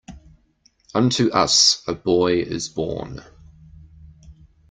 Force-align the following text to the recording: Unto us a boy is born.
Unto 0.95 1.29
us 1.29 1.83
a 1.87 1.93
boy 1.93 2.39
is 2.39 2.69
born. 2.69 3.23